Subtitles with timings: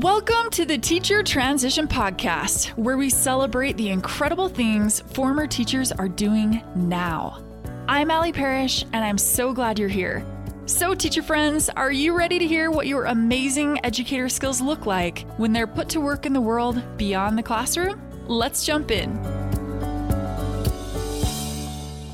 [0.00, 6.08] Welcome to the Teacher Transition Podcast, where we celebrate the incredible things former teachers are
[6.08, 7.40] doing now.
[7.86, 10.26] I'm Allie Parrish, and I'm so glad you're here.
[10.66, 15.28] So, teacher friends, are you ready to hear what your amazing educator skills look like
[15.36, 18.02] when they're put to work in the world beyond the classroom?
[18.26, 19.16] Let's jump in.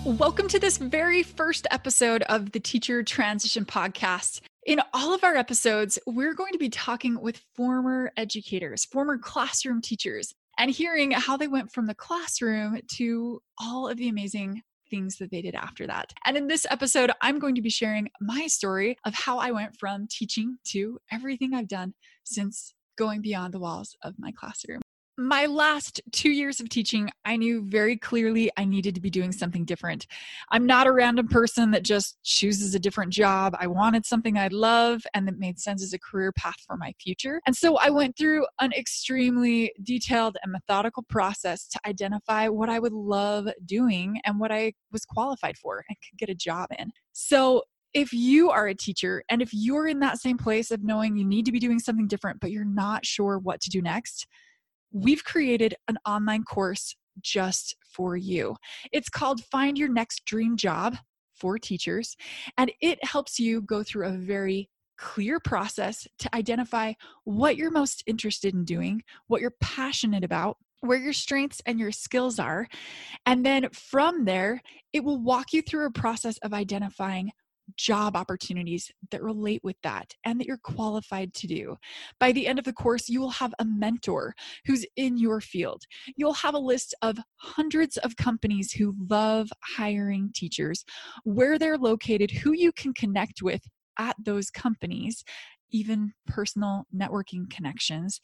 [0.04, 4.42] Welcome to this very first episode of the Teacher Transition Podcast.
[4.66, 9.80] In all of our episodes, we're going to be talking with former educators, former classroom
[9.80, 15.16] teachers, and hearing how they went from the classroom to all of the amazing things
[15.16, 16.12] that they did after that.
[16.26, 19.76] And in this episode, I'm going to be sharing my story of how I went
[19.78, 24.82] from teaching to everything I've done since going beyond the walls of my classroom
[25.20, 29.32] my last two years of teaching, I knew very clearly I needed to be doing
[29.32, 30.06] something different.
[30.50, 33.54] I'm not a random person that just chooses a different job.
[33.60, 36.94] I wanted something I'd love and that made sense as a career path for my
[36.98, 37.42] future.
[37.46, 42.78] And so I went through an extremely detailed and methodical process to identify what I
[42.78, 46.92] would love doing and what I was qualified for and could get a job in.
[47.12, 51.16] So if you are a teacher and if you're in that same place of knowing
[51.16, 54.26] you need to be doing something different, but you're not sure what to do next,
[54.92, 58.56] we've created an online course just for you.
[58.92, 60.96] It's called Find Your Next Dream Job
[61.34, 62.16] for Teachers,
[62.56, 64.68] and it helps you go through a very
[64.98, 66.92] clear process to identify
[67.24, 71.92] what you're most interested in doing, what you're passionate about, where your strengths and your
[71.92, 72.68] skills are.
[73.26, 77.32] And then from there, it will walk you through a process of identifying
[77.76, 81.76] job opportunities that relate with that and that you're qualified to do.
[82.18, 84.34] By the end of the course, you will have a mentor
[84.66, 85.82] who's in your field.
[86.16, 90.84] You'll have a list of hundreds of companies who love hiring teachers,
[91.24, 93.62] where they're located, who you can connect with
[93.98, 95.24] at those companies
[95.72, 98.20] even personal networking connections,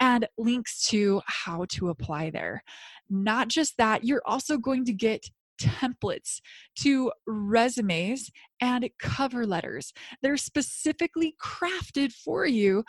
[0.00, 2.62] and links to how to apply there.
[3.08, 5.26] Not just that, you're also going to get
[5.60, 6.40] templates
[6.80, 8.30] to resumes
[8.60, 9.92] and cover letters.
[10.22, 12.84] They're specifically crafted for you,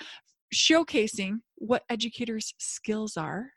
[0.53, 3.51] showcasing what educators' skills are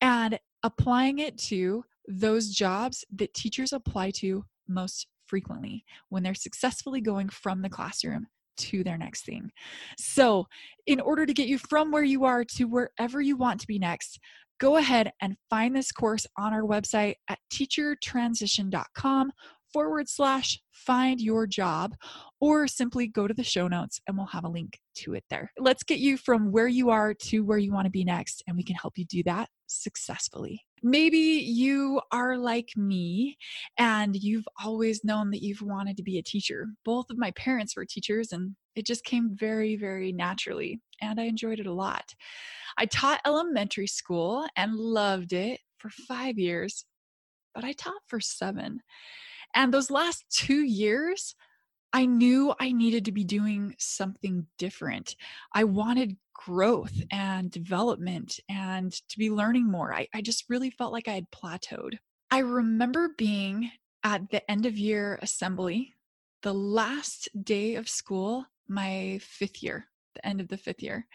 [0.00, 7.00] and applying it to those jobs that teachers apply to most frequently when they're successfully
[7.00, 9.50] going from the classroom to their next thing.
[9.98, 10.46] So,
[10.86, 13.78] in order to get you from where you are to wherever you want to be
[13.78, 14.20] next,
[14.58, 19.32] go ahead and find this course on our website at teachertransition.com
[19.72, 21.94] forward slash find your job,
[22.40, 25.50] or simply go to the show notes and we'll have a link to it there.
[25.58, 28.56] Let's get you from where you are to where you want to be next, and
[28.56, 30.62] we can help you do that successfully.
[30.82, 33.36] Maybe you are like me
[33.78, 36.66] and you've always known that you've wanted to be a teacher.
[36.84, 41.24] Both of my parents were teachers, and it just came very, very naturally, and I
[41.24, 42.14] enjoyed it a lot.
[42.76, 46.84] I taught elementary school and loved it for five years,
[47.54, 48.80] but I taught for seven.
[49.54, 51.34] And those last two years,
[51.92, 55.14] I knew I needed to be doing something different.
[55.52, 59.94] I wanted growth and development and to be learning more.
[59.94, 61.98] I, I just really felt like I had plateaued.
[62.30, 63.70] I remember being
[64.02, 65.94] at the end of year assembly,
[66.42, 71.06] the last day of school, my fifth year, the end of the fifth year.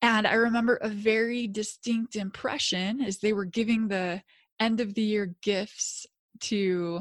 [0.00, 4.22] And I remember a very distinct impression as they were giving the
[4.60, 6.06] end of the year gifts
[6.40, 7.00] to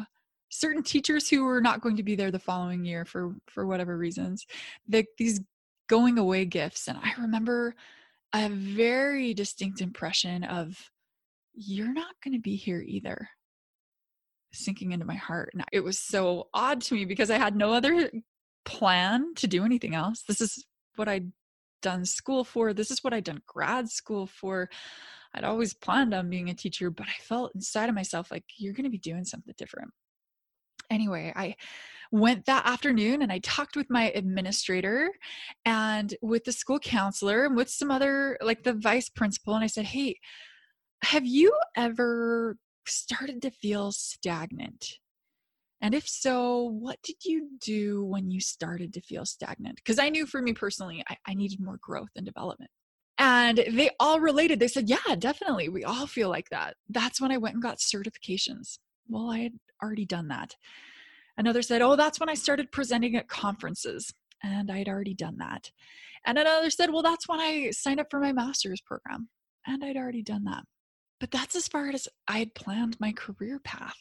[0.50, 3.98] certain teachers who were not going to be there the following year for for whatever
[3.98, 4.46] reasons
[4.88, 5.42] the, these
[5.88, 6.88] going away gifts.
[6.88, 7.76] And i remember
[8.34, 10.92] a very distinct impression of
[11.54, 13.30] you're not going to be here either.
[14.54, 15.50] Sinking into my heart.
[15.54, 18.10] And it was so odd to me because i had no other
[18.66, 20.24] plan to do anything else.
[20.28, 20.66] This is
[20.96, 21.32] what i'd
[21.88, 22.74] done school for.
[22.74, 24.70] This is what I'd done grad school for.
[25.34, 28.74] I'd always planned on being a teacher, but I felt inside of myself like you're
[28.74, 29.92] going to be doing something different.
[30.90, 31.56] Anyway, I
[32.12, 35.12] went that afternoon and I talked with my administrator
[35.64, 39.56] and with the school counselor and with some other, like the vice principal.
[39.56, 40.20] And I said, Hey,
[41.04, 44.98] have you ever started to feel stagnant?
[45.82, 49.76] And if so, what did you do when you started to feel stagnant?
[49.76, 52.72] Because I knew for me personally, I, I, needed more growth and development.
[53.20, 54.60] And they all related.
[54.60, 55.70] They said, Yeah, definitely.
[55.70, 56.76] We all feel like that.
[56.90, 58.80] That's when I went and got certifications.
[59.08, 59.54] Well, I had
[59.84, 60.56] already done that.
[61.38, 64.14] Another said, Oh, that's when I started presenting at conferences.
[64.44, 65.72] And I had already done that.
[66.26, 69.30] And another said, Well, that's when I signed up for my master's program.
[69.68, 70.64] And I'd already done that.
[71.20, 73.98] But that's as far as I had planned my career path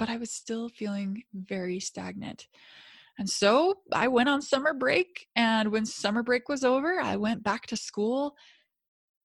[0.00, 2.48] but I was still feeling very stagnant.
[3.18, 5.28] And so I went on summer break.
[5.36, 8.34] And when summer break was over, I went back to school.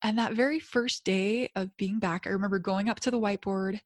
[0.04, 3.80] And that very first day of being back, I remember going up to the whiteboard,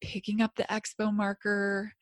[0.00, 1.94] picking up the expo marker,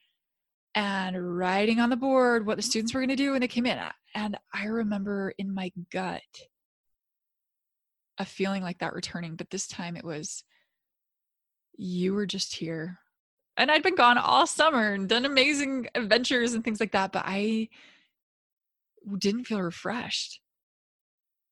[0.75, 3.65] and writing on the board what the students were going to do when they came
[3.65, 3.79] in.
[4.15, 6.21] And I remember in my gut
[8.19, 10.45] a feeling like that returning, but this time it was,
[11.79, 12.99] you were just here.
[13.59, 17.25] And I'd been gone all summer and done amazing adventures and things like that, but
[17.27, 17.69] I
[19.19, 20.41] didn't feel refreshed.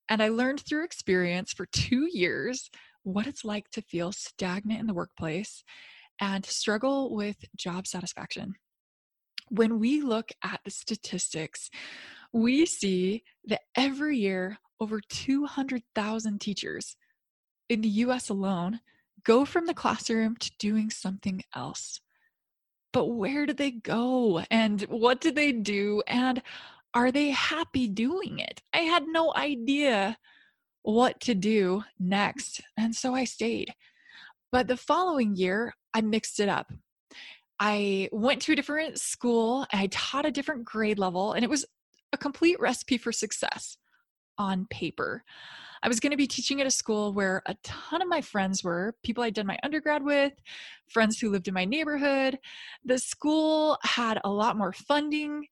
[0.08, 2.70] And I learned through experience for two years
[3.02, 5.64] what it's like to feel stagnant in the workplace
[6.20, 8.54] and struggle with job satisfaction.
[9.48, 11.70] When we look at the statistics,
[12.32, 16.96] we see that every year over 200,000 teachers
[17.68, 18.80] in the US alone
[19.24, 22.00] go from the classroom to doing something else.
[22.92, 24.42] But where did they go?
[24.50, 26.02] And what did they do?
[26.06, 26.42] And
[26.94, 28.62] are they happy doing it?
[28.72, 30.16] I had no idea
[30.82, 32.62] what to do next.
[32.76, 33.74] And so I stayed.
[34.52, 36.72] But the following year, I mixed it up.
[37.58, 41.64] I went to a different school I taught a different grade level, and it was
[42.12, 43.78] a complete recipe for success
[44.38, 45.24] on paper.
[45.82, 48.64] I was going to be teaching at a school where a ton of my friends
[48.64, 50.32] were people I'd done my undergrad with,
[50.88, 52.38] friends who lived in my neighborhood.
[52.84, 55.46] The school had a lot more funding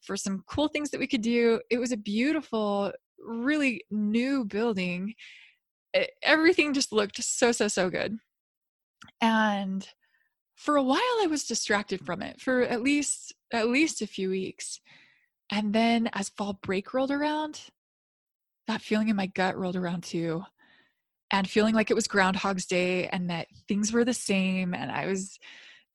[0.00, 1.60] for some cool things that we could do.
[1.70, 5.14] It was a beautiful, really new building.
[6.22, 8.18] Everything just looked so, so, so good.
[9.20, 9.86] And
[10.54, 14.30] for a while I was distracted from it for at least at least a few
[14.30, 14.80] weeks.
[15.50, 17.60] And then as fall break rolled around,
[18.66, 20.44] that feeling in my gut rolled around too.
[21.30, 25.06] And feeling like it was Groundhog's Day and that things were the same and I
[25.06, 25.40] was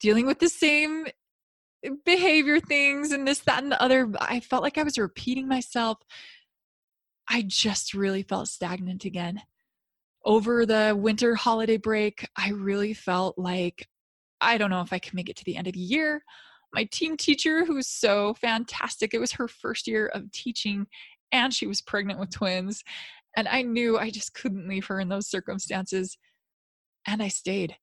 [0.01, 1.05] dealing with the same
[1.85, 4.11] eh, behavior things and this, that, and the other.
[4.19, 5.99] I felt like I was repeating myself.
[7.29, 9.41] I just really felt stagnant again.
[10.25, 13.87] Over the winter holiday break, I really felt like
[14.41, 16.23] I don't know if I can make it to the end of the year.
[16.73, 20.87] My team teacher, who's so fantastic, it was her first year of teaching
[21.31, 22.83] and she was pregnant with twins.
[23.35, 26.17] And I knew I just couldn't leave her in those circumstances.
[27.07, 27.75] And I stayed.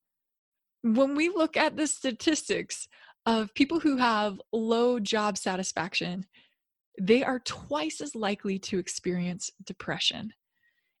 [0.81, 2.87] When we look at the statistics
[3.25, 6.25] of people who have low job satisfaction,
[6.99, 10.33] they are twice as likely to experience depression.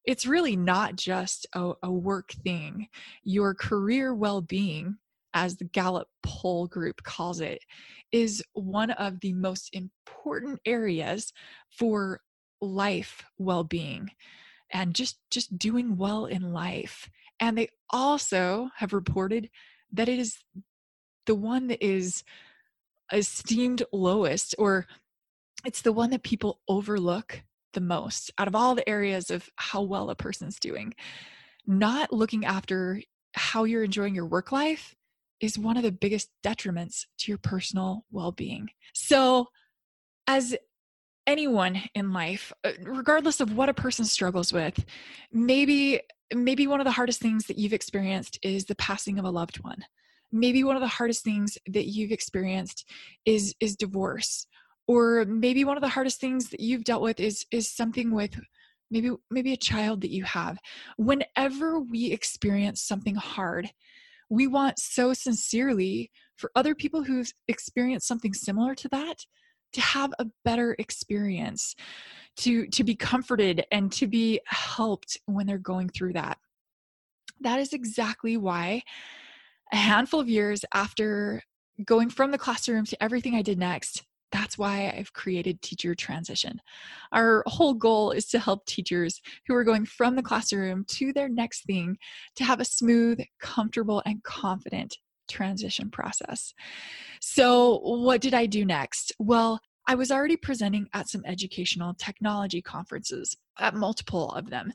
[0.05, 2.87] It's really not just a, a work thing.
[3.23, 4.97] Your career well being
[5.33, 7.61] as the Gallup poll group calls it,
[8.11, 11.31] is one of the most important areas
[11.69, 12.21] for
[12.61, 14.11] life well-being
[14.71, 17.09] and just just doing well in life
[17.39, 19.49] and they also have reported
[19.91, 20.37] that it is
[21.25, 22.23] the one that is
[23.11, 24.85] esteemed lowest or
[25.65, 27.41] it's the one that people overlook
[27.73, 30.93] the most out of all the areas of how well a person's doing
[31.65, 33.01] not looking after
[33.33, 34.95] how you're enjoying your work life
[35.39, 38.69] is one of the biggest detriments to your personal well being.
[38.93, 39.47] So,
[40.27, 40.55] as
[41.29, 44.83] anyone in life, uh, regardless of what a person struggles with,
[45.31, 46.01] maybe
[46.33, 49.63] maybe one of the hardest things that you've experienced is the passing of a loved
[49.63, 49.83] one.
[50.31, 52.89] Maybe one of the hardest things that you've experienced
[53.25, 54.47] is is divorce.
[54.87, 58.35] Or maybe one of the hardest things that you've dealt with is is something with
[58.89, 60.57] maybe maybe a child that you have.
[60.97, 63.69] Whenever we experience something hard,
[64.29, 69.25] we want so sincerely for other people who've experienced something similar to that
[69.73, 71.75] to have a better experience
[72.37, 76.37] to to be comforted and to be helped when they're going through that
[77.41, 78.81] that is exactly why
[79.71, 81.41] a handful of years after
[81.85, 86.61] going from the classroom to everything I did next, that's why I've created Teacher Transition.
[87.11, 91.29] Our whole goal is to help teachers who are going from the classroom to their
[91.29, 91.97] next thing
[92.35, 94.97] to have a smooth, comfortable, and confident
[95.29, 96.53] transition process.
[97.21, 99.11] So, what did I do next?
[99.19, 99.59] Well,
[99.89, 104.71] I was already presenting at some educational technology conferences, at multiple of them.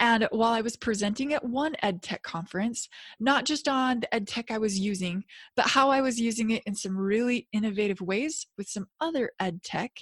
[0.00, 2.88] And while I was presenting at one ed tech conference,
[3.20, 5.22] not just on the ed tech I was using,
[5.54, 9.62] but how I was using it in some really innovative ways with some other ed
[9.62, 9.92] tech,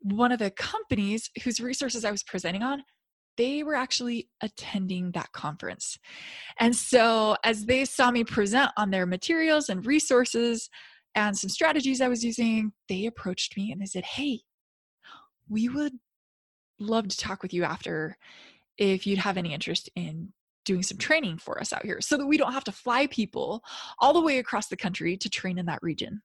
[0.00, 2.82] one of the companies whose resources I was presenting on
[3.36, 5.98] they were actually attending that conference.
[6.58, 10.68] And so, as they saw me present on their materials and resources,
[11.14, 14.40] and some strategies I was using, they approached me and they said, Hey,
[15.48, 15.92] we would
[16.78, 18.16] love to talk with you after
[18.78, 20.32] if you'd have any interest in
[20.64, 23.62] doing some training for us out here so that we don't have to fly people
[23.98, 26.22] all the way across the country to train in that region.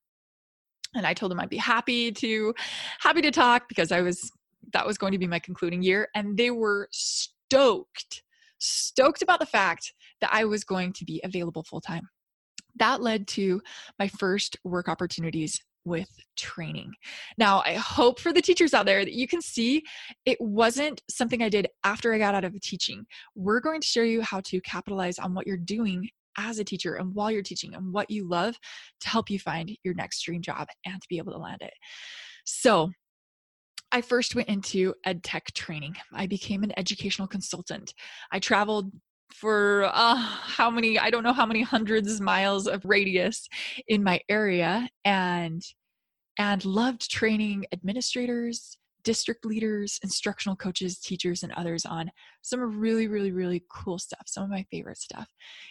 [0.96, 2.54] and I told them I'd be happy to
[3.00, 4.32] happy to talk because I was
[4.74, 8.24] that was going to be my concluding year and they were stoked
[8.60, 12.10] stoked about the fact that I was going to be available full time.
[12.78, 13.62] That led to
[14.00, 16.92] my first work opportunities with training.
[17.38, 19.84] Now, I hope for the teachers out there that you can see
[20.26, 23.06] it wasn't something I did after I got out of teaching.
[23.36, 26.96] We're going to show you how to capitalize on what you're doing as a teacher
[26.96, 28.58] and while you're teaching and what you love
[29.00, 31.74] to help you find your next dream job and to be able to land it.
[32.46, 32.92] So,
[33.92, 35.96] I first went into ed tech training.
[36.14, 37.94] I became an educational consultant.
[38.32, 38.92] I traveled
[39.34, 43.48] for uh, how many, I don't know how many hundreds of miles of radius
[43.88, 45.62] in my area and
[46.40, 53.32] and loved training administrators, district leaders, instructional coaches, teachers, and others on some really, really,
[53.32, 55.28] really cool stuff, some of my favorite stuff.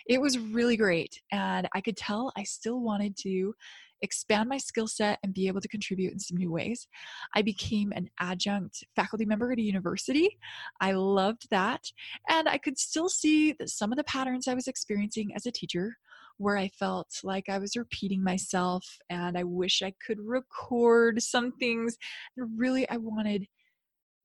[0.09, 1.21] It was really great.
[1.31, 3.55] And I could tell I still wanted to
[4.03, 6.87] expand my skill set and be able to contribute in some new ways.
[7.35, 10.39] I became an adjunct faculty member at a university.
[10.81, 11.91] I loved that.
[12.29, 15.53] And I could still see that some of the patterns I was experiencing as a
[15.53, 15.97] teacher
[16.39, 21.53] where I felt like I was repeating myself and I wish I could record some
[21.53, 21.97] things.
[22.37, 23.47] And really, I wanted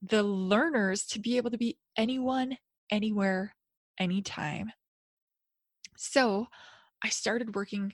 [0.01, 2.57] the learners to be able to be anyone,
[2.89, 3.55] anywhere,
[3.99, 4.71] anytime.
[5.95, 6.47] So
[7.03, 7.93] I started working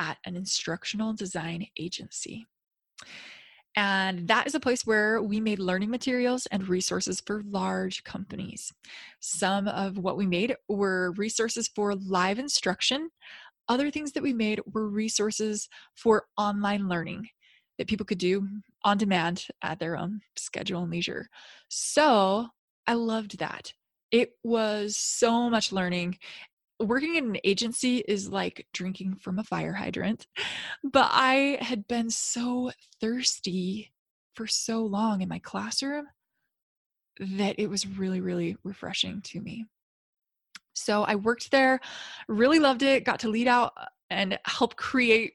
[0.00, 2.46] at an instructional design agency.
[3.76, 8.72] And that is a place where we made learning materials and resources for large companies.
[9.18, 13.10] Some of what we made were resources for live instruction.
[13.68, 17.28] Other things that we made were resources for online learning
[17.78, 18.46] that people could do
[18.84, 21.28] on demand at their own schedule and leisure.
[21.68, 22.46] So
[22.86, 23.72] I loved that.
[24.12, 26.18] It was so much learning
[26.80, 30.26] working in an agency is like drinking from a fire hydrant.
[30.82, 33.92] But I had been so thirsty
[34.34, 36.06] for so long in my classroom
[37.20, 39.66] that it was really, really refreshing to me.
[40.74, 41.80] So I worked there,
[42.28, 45.34] really loved it, got to lead out uh, and help create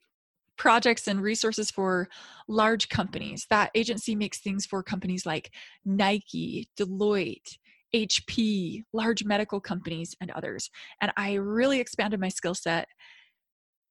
[0.57, 2.09] projects and resources for
[2.49, 3.47] large companies.
[3.49, 5.51] That agency makes things for companies like
[5.85, 7.57] Nike, Deloitte,
[7.93, 10.69] HP, large medical companies, and others.
[11.01, 12.87] And I really expanded my skill set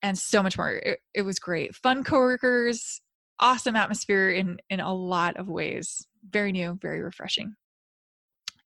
[0.02, 0.72] and so much more.
[0.72, 1.74] It, it, was great.
[1.74, 3.00] Fun coworkers,
[3.40, 6.06] awesome atmosphere in in a lot of ways.
[6.30, 7.54] Very new, very refreshing.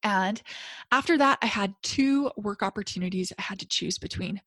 [0.04, 0.42] And
[0.90, 4.40] after that, I had two work opportunities I had to choose between.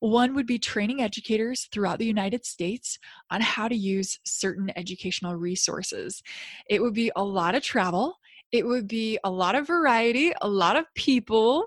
[0.00, 2.98] One would be training educators throughout the United States
[3.30, 6.22] on how to use certain educational resources.
[6.68, 8.16] It would be a lot of travel
[8.52, 11.66] it would be a lot of variety, a lot of people,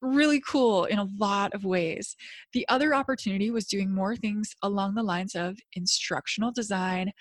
[0.00, 2.16] really cool in a lot of ways.
[2.52, 7.12] The other opportunity was doing more things along the lines of instructional design,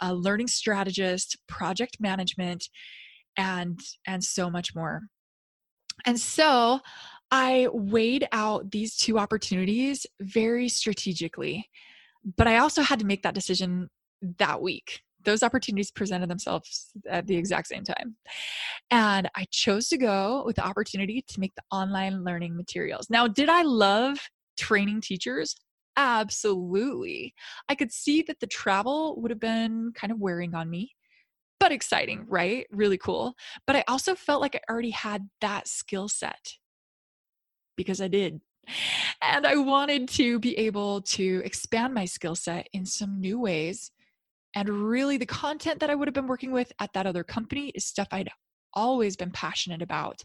[0.00, 2.68] a learning strategist, project management,
[3.36, 5.02] and and so much more.
[6.06, 6.80] And so
[7.30, 11.68] I weighed out these two opportunities very strategically.
[12.36, 13.90] But I also had to make that decision
[14.38, 18.16] that week those opportunities presented themselves at the exact same time.
[18.90, 23.08] And I chose to go with the opportunity to make the online learning materials.
[23.10, 24.18] Now, did I love
[24.56, 25.56] training teachers?
[25.96, 27.34] Absolutely.
[27.68, 30.92] I could see that the travel would have been kind of wearing on me,
[31.60, 32.66] but exciting, right?
[32.70, 33.34] Really cool.
[33.66, 36.54] But I also felt like I already had that skill set
[37.76, 38.40] because I did.
[39.22, 43.90] And I wanted to be able to expand my skill set in some new ways
[44.54, 47.70] and really, the content that I would have been working with at that other company
[47.74, 48.30] is stuff I'd
[48.72, 50.22] always been passionate about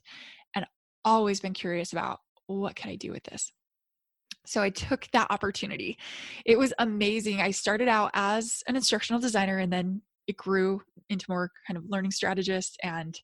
[0.56, 0.66] and
[1.04, 2.20] always been curious about.
[2.48, 3.52] What can I do with this?
[4.46, 5.98] So I took that opportunity.
[6.46, 7.42] It was amazing.
[7.42, 11.84] I started out as an instructional designer and then it grew into more kind of
[11.88, 13.20] learning strategist and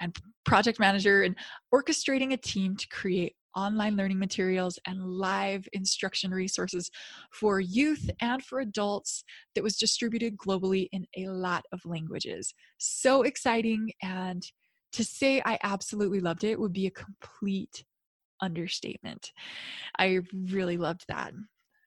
[0.00, 1.36] and project manager and
[1.72, 6.90] orchestrating a team to create online learning materials and live instruction resources
[7.30, 12.54] for youth and for adults that was distributed globally in a lot of languages.
[12.78, 13.92] So exciting.
[14.02, 14.44] And
[14.92, 17.84] to say I absolutely loved it would be a complete
[18.40, 19.32] understatement.
[19.98, 21.32] I really loved that.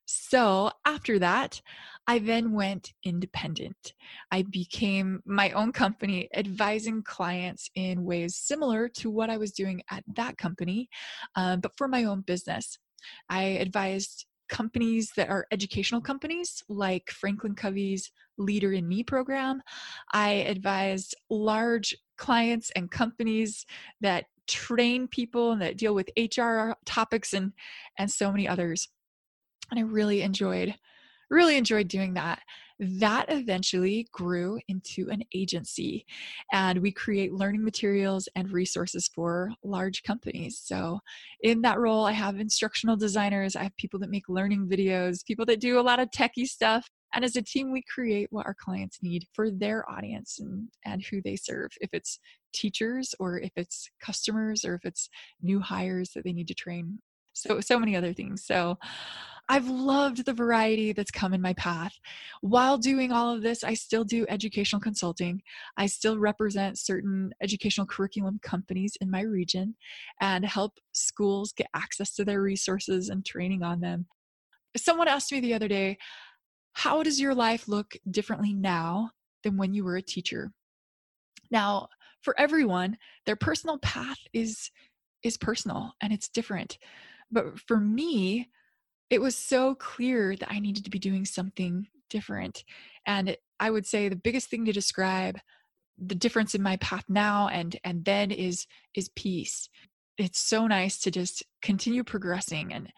[0.08, 1.62] So after that,
[2.08, 3.94] I then went independent.
[4.32, 9.82] I became my own company, advising clients in ways similar to what I was doing
[9.92, 10.90] at that company,
[11.36, 12.80] uh, but for my own business.
[13.30, 19.62] I advised companies that are educational companies like Franklin Covey's Leader in Me program.
[20.14, 23.66] I advised large clients and companies
[24.00, 27.52] that train people and that deal with HR topics and
[28.00, 28.88] and so many others
[29.72, 30.76] and I really enjoyed
[31.30, 32.42] really enjoyed doing that.
[32.80, 36.06] that eventually grew into an agency
[36.54, 40.62] and we create learning materials and resources for large companies.
[40.64, 41.00] So
[41.42, 45.46] in that role i have instructional designers i have people that make learning videos people
[45.46, 46.88] that do a lot of techie stuff.
[47.14, 51.04] And as a team we create what our clients need for their audience and, and
[51.04, 51.72] who they serve.
[51.82, 52.20] If it's
[52.54, 55.10] teachers or if it's customers or if it's
[55.42, 57.00] new hires that they need to train
[57.42, 58.78] so so many other things so
[59.50, 61.94] I've loved the variety that's come in my path.
[62.42, 65.42] While doing all of this, I still do educational consulting.
[65.78, 69.76] I still represent certain educational curriculum companies in my region
[70.20, 74.08] and help schools get access to their resources and training on them.
[74.76, 75.98] Someone asked me the other day,
[76.74, 79.12] How does your life look differently now
[79.44, 80.52] than when you were a teacher?
[81.50, 81.88] Now,
[82.22, 84.72] for everyone, their personal path is
[85.24, 86.78] is personal and it's different.
[87.32, 88.50] But for me,
[89.10, 92.64] it was so clear that I needed to be doing something different.
[93.06, 95.40] And I would say the biggest thing to describe
[95.98, 99.70] the difference in my path now and and then is is peace.
[100.18, 102.92] It's so nice to just continue progressing and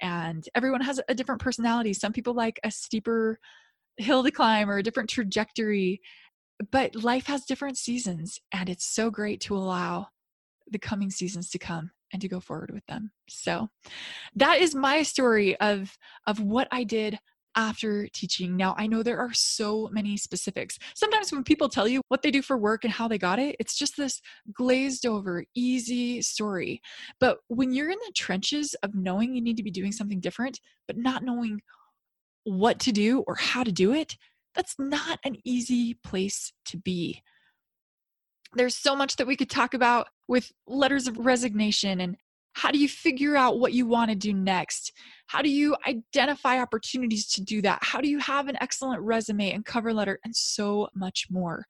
[0.00, 1.92] and everyone has a different personality.
[1.92, 3.38] Some people like a steeper
[3.96, 6.00] hill to climb or a different trajectory,
[6.70, 10.08] but life has different seasons and it's so great to allow
[10.70, 13.10] the coming seasons to come and to go forward with them.
[13.28, 13.68] So
[14.36, 15.96] that is my story of
[16.26, 17.18] of what I did
[17.56, 18.56] after teaching.
[18.56, 20.78] Now, I know there are so many specifics.
[20.94, 23.56] Sometimes when people tell you what they do for work and how they got it,
[23.58, 24.20] it's just this
[24.52, 26.80] glazed over, easy story.
[27.18, 30.60] But when you're in the trenches of knowing you need to be doing something different,
[30.86, 31.60] but not knowing
[32.44, 34.16] what to do or how to do it,
[34.54, 37.22] that's not an easy place to be
[38.54, 42.16] there's so much that we could talk about with letters of resignation and
[42.54, 44.92] how do you figure out what you want to do next?
[45.28, 47.78] How do you identify opportunities to do that?
[47.82, 51.66] How do you have an excellent resume and cover letter and so much more?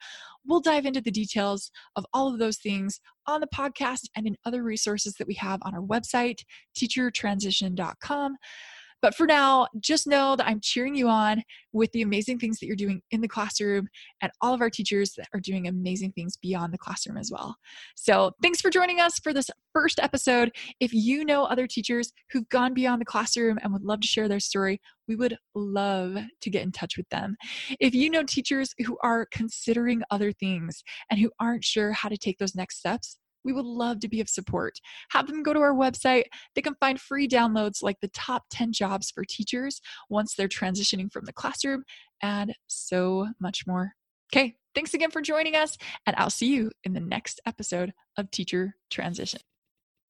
[0.46, 4.36] We'll dive into the details of all of those things on the podcast and in
[4.46, 6.40] other resources that we have on our website,
[6.74, 8.36] teachertransition.com.
[9.00, 12.66] But for now, just know that I'm cheering you on with the amazing things that
[12.66, 13.88] you're doing in the classroom
[14.20, 17.56] and all of our teachers that are doing amazing things beyond the classroom as well.
[17.94, 20.50] So thanks for joining us for this first episode.
[20.80, 24.28] If you know other teachers who've gone beyond the classroom and would love to share
[24.28, 27.36] their story, we would love to get in touch with them.
[27.80, 32.16] If you know teachers who are considering other things and who aren't sure how to
[32.16, 34.78] take those next steps, we would love to be of support.
[35.10, 36.24] Have them go to our website.
[36.54, 41.12] They can find free downloads like the top 10 jobs for teachers once they're transitioning
[41.12, 41.84] from the classroom
[42.22, 43.92] and so much more.
[44.32, 48.30] Okay, thanks again for joining us, and I'll see you in the next episode of
[48.30, 49.40] Teacher Transition.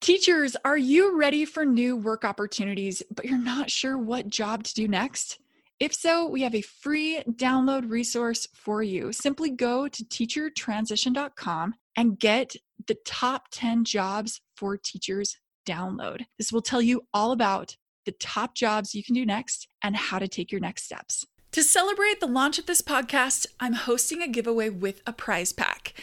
[0.00, 4.74] Teachers, are you ready for new work opportunities, but you're not sure what job to
[4.74, 5.38] do next?
[5.80, 9.12] If so, we have a free download resource for you.
[9.12, 16.22] Simply go to teachertransition.com and get the top 10 jobs for teachers download.
[16.38, 20.18] This will tell you all about the top jobs you can do next and how
[20.18, 21.26] to take your next steps.
[21.52, 25.94] To celebrate the launch of this podcast, I'm hosting a giveaway with a prize pack.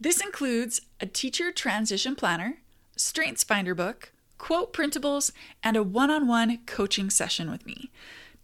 [0.00, 2.58] This includes a teacher transition planner,
[2.96, 5.30] Strengths Finder book, quote printables,
[5.62, 7.90] and a one on one coaching session with me.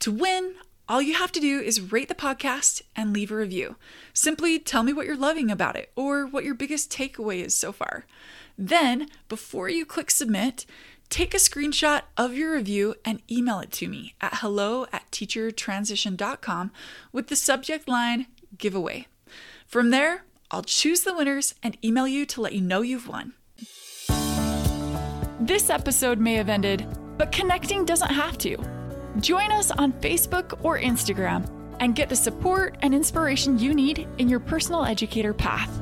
[0.00, 0.54] To win,
[0.90, 3.76] all you have to do is rate the podcast and leave a review.
[4.12, 7.70] Simply tell me what you're loving about it or what your biggest takeaway is so
[7.70, 8.06] far.
[8.58, 10.66] Then, before you click submit,
[11.08, 16.72] take a screenshot of your review and email it to me at hello at teachertransition.com
[17.12, 18.26] with the subject line
[18.58, 19.06] giveaway.
[19.68, 23.34] From there, I'll choose the winners and email you to let you know you've won.
[25.38, 26.84] This episode may have ended,
[27.16, 28.79] but connecting doesn't have to.
[29.18, 31.48] Join us on Facebook or Instagram
[31.80, 35.80] and get the support and inspiration you need in your personal educator path.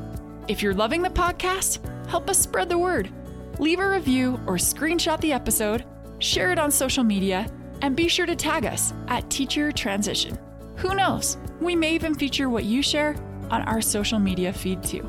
[0.49, 3.11] If you're loving the podcast, help us spread the word.
[3.59, 5.85] Leave a review or screenshot the episode,
[6.21, 7.51] share it on social media,
[7.83, 10.39] and be sure to tag us at Teacher Transition.
[10.77, 11.37] Who knows?
[11.61, 13.15] We may even feature what you share
[13.51, 15.07] on our social media feed too.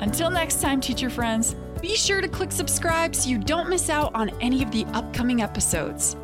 [0.00, 4.14] Until next time, teacher friends, be sure to click subscribe so you don't miss out
[4.14, 6.16] on any of the upcoming episodes.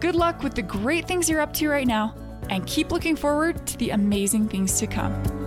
[0.00, 2.14] Good luck with the great things you're up to right now,
[2.50, 5.37] and keep looking forward to the amazing things to come.